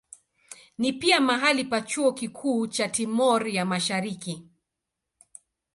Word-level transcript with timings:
Ni 0.79 0.89
pia 1.01 1.17
mahali 1.25 1.63
pa 1.65 1.79
chuo 1.81 2.11
kikuu 2.13 2.67
cha 2.67 2.87
Timor 2.87 3.47
ya 3.49 3.65
Mashariki. 3.65 4.47